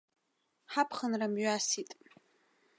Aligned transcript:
Ҳаԥхынра 0.71 1.27
мҩасит. 1.33 1.89